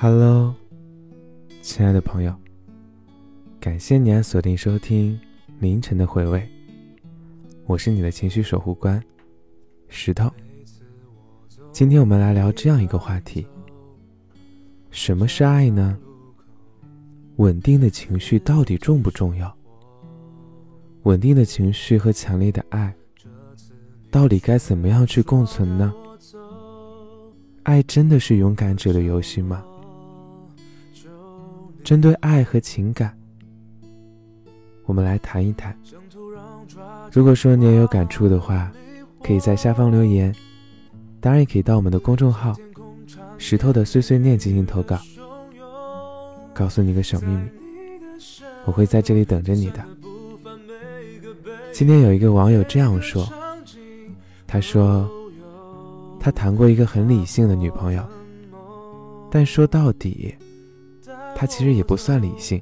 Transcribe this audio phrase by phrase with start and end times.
[0.00, 0.54] Hello，
[1.60, 2.32] 亲爱的朋友，
[3.58, 5.18] 感谢你按锁定收听
[5.58, 6.48] 凌晨的回味。
[7.66, 9.02] 我是你的情绪守护官
[9.88, 10.30] 石头。
[11.72, 13.44] 今天我们来聊这样一个话题：
[14.92, 15.98] 什么是爱呢？
[17.38, 19.52] 稳定的情绪到底重不重要？
[21.02, 22.94] 稳定的情绪和强烈的爱，
[24.12, 25.92] 到底该怎么样去共存呢？
[27.64, 29.64] 爱真的是勇敢者的游戏吗？
[31.88, 33.16] 针对爱和情感，
[34.84, 35.74] 我们来谈一谈。
[37.10, 38.70] 如果说你也有感触的话，
[39.24, 40.30] 可以在下方留言，
[41.18, 42.54] 当然也可以到我们的公众号
[43.40, 44.98] “石头的碎碎念”进行投稿。
[46.52, 47.48] 告诉你个小秘密，
[48.66, 49.82] 我会在这里等着你的。
[51.72, 53.26] 今天有一个网友这样说，
[54.46, 55.10] 他说
[56.20, 58.04] 他谈过一个很理性的女朋友，
[59.30, 60.34] 但说到底。
[61.38, 62.60] 他其实也不算理性。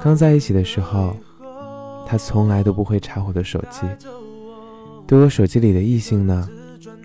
[0.00, 1.16] 刚在一起的时候，
[2.06, 3.80] 他从来都不会查我的手机，
[5.08, 6.48] 对我手机里的异性呢，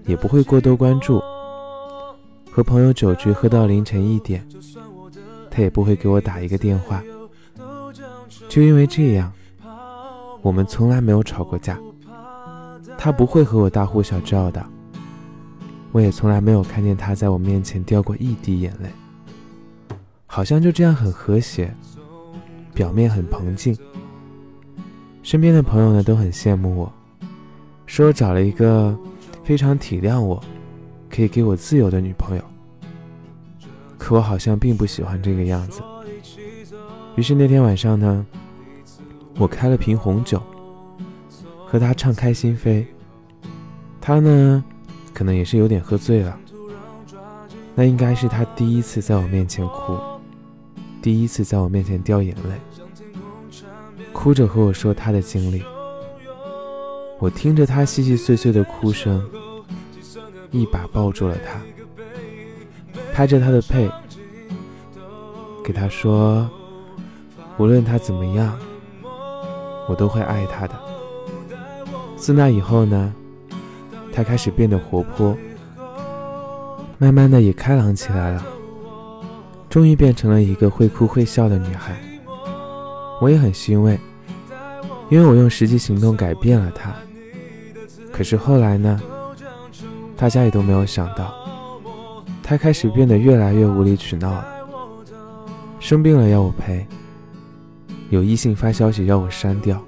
[0.05, 1.19] 也不会过多关注。
[2.51, 4.47] 和朋友酒局喝到凌晨一点，
[5.49, 7.01] 他也不会给我打一个电话。
[8.47, 9.33] 就因为这样，
[10.43, 11.79] 我们从来没有吵过架。
[12.95, 14.63] 他不会和我大呼小叫的，
[15.91, 18.91] 我也从来没有看见他在我面前掉过一滴眼泪。
[20.37, 21.73] 好像就这样很和谐，
[22.71, 23.75] 表面很平静。
[25.23, 26.93] 身边的朋友呢都很羡慕我，
[27.87, 28.95] 说我找了一个
[29.43, 30.39] 非常体谅我，
[31.09, 32.43] 可以给我自由的女朋友。
[33.97, 35.81] 可我好像并不喜欢这个样子。
[37.15, 38.23] 于是那天晚上呢，
[39.39, 40.39] 我开了瓶红酒，
[41.65, 42.85] 和他畅开心扉。
[43.99, 44.63] 他呢，
[45.15, 46.37] 可能也是有点喝醉了。
[47.73, 49.97] 那应该是他第一次在我面前哭。
[51.01, 52.51] 第一次在我面前掉眼泪，
[54.11, 55.63] 哭着和我说他的经历。
[57.19, 59.23] 我听着他细细碎碎的哭声，
[60.51, 61.59] 一把抱住了他，
[63.13, 63.89] 拍着他的背，
[65.63, 66.49] 给他说
[67.57, 68.57] ：“无论他怎么样，
[69.87, 70.75] 我都会爱他的。”
[72.17, 73.13] 自那以后呢，
[74.11, 75.35] 他开始变得活泼，
[76.97, 78.45] 慢慢的也开朗起来了。
[79.69, 81.95] 终于变成了一个会哭会笑的女孩，
[83.21, 83.99] 我也很欣慰，
[85.09, 86.93] 因为我用实际行动改变了她。
[88.11, 88.99] 可是后来呢？
[90.15, 91.31] 大家也都没有想到，
[92.41, 94.43] 她开始变得越来越无理取闹了。
[95.79, 96.83] 生病了要我陪，
[98.09, 99.79] 有异性发消息要我删掉，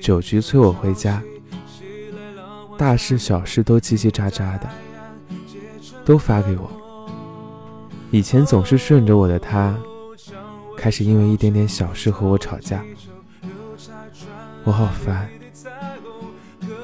[0.00, 1.22] 酒局催我回家，
[2.76, 4.68] 大事小事都叽叽喳喳的，
[6.04, 6.68] 都发给我。
[8.10, 9.76] 以前总是顺着我的他，
[10.76, 12.82] 开始因为一点点小事和我吵架，
[14.64, 15.28] 我好烦。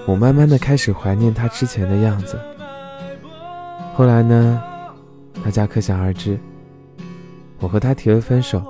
[0.04, 2.38] 我慢慢的开始怀念他之前的样子。
[3.94, 4.60] 后来呢，
[5.44, 6.38] 大家可想而知，
[7.60, 8.62] 我和他提了分手，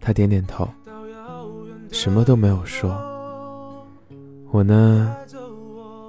[0.00, 0.68] 他点点头，
[1.90, 2.96] 什么都没有说。
[4.52, 5.14] 我呢，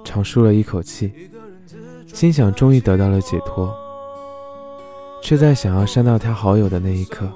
[0.04, 1.12] 长舒了一口气，
[2.06, 3.74] 心想终于得到了解脱。
[5.24, 7.26] 却在想要删掉他好友的那一刻，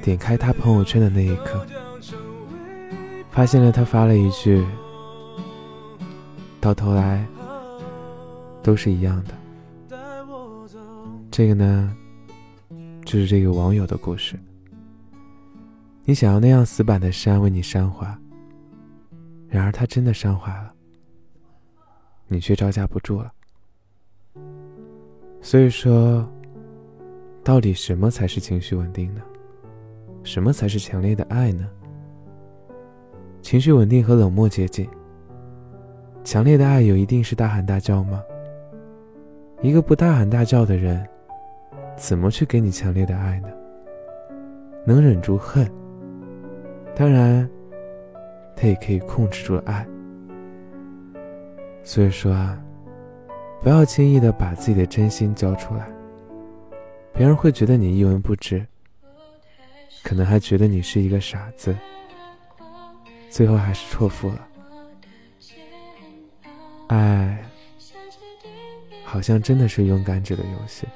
[0.00, 1.66] 点开他朋友圈的那一刻，
[3.32, 4.64] 发现了他发了一句
[6.62, 7.26] ：“到头来
[8.62, 9.34] 都是一样的。”
[11.32, 11.92] 这个呢，
[13.04, 14.38] 就是这个网友的故事。
[16.04, 18.06] 你想要那样死板的删，为你删怀，
[19.48, 20.72] 然而他真的删怀了，
[22.28, 23.32] 你却招架不住了。
[25.40, 26.24] 所以说。
[27.44, 29.20] 到底什么才是情绪稳定呢？
[30.22, 31.68] 什么才是强烈的爱呢？
[33.40, 34.88] 情绪稳定和冷漠接近。
[36.22, 38.22] 强烈的爱有一定是大喊大叫吗？
[39.60, 41.04] 一个不大喊大叫的人，
[41.96, 43.48] 怎么去给你强烈的爱呢？
[44.84, 45.68] 能忍住恨，
[46.94, 47.48] 当然，
[48.54, 49.84] 他也可以控制住爱。
[51.82, 52.56] 所以说啊，
[53.60, 55.88] 不要轻易的把自己的真心交出来。
[57.14, 58.66] 别人会觉得你一文不值，
[60.02, 61.76] 可能还觉得你是一个傻子，
[63.30, 64.48] 最后还是错付了。
[66.88, 67.44] 爱，
[69.04, 70.86] 好像真的是勇敢者的游戏。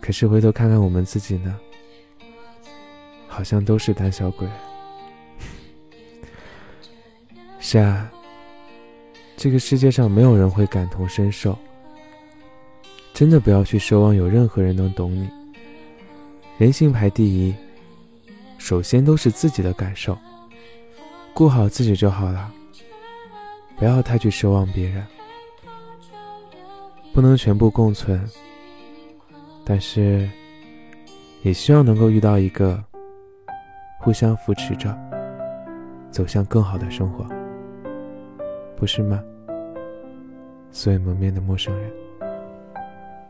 [0.00, 1.58] 可是回头看看我们自己呢，
[3.26, 4.46] 好像都是胆小鬼。
[7.58, 8.10] 是啊，
[9.36, 11.58] 这个世界上没有人会感同身受。
[13.16, 15.26] 真的不要去奢望有任何人能懂你。
[16.58, 17.54] 人性排第一，
[18.58, 20.14] 首先都是自己的感受，
[21.32, 22.52] 顾好自己就好了，
[23.78, 25.02] 不要太去奢望别人。
[27.14, 28.22] 不能全部共存，
[29.64, 30.28] 但是
[31.40, 32.84] 也希望能够遇到一个
[33.98, 34.94] 互相扶持着
[36.10, 37.26] 走向更好的生活，
[38.76, 39.24] 不是吗？
[40.70, 41.90] 素未谋面的陌生人，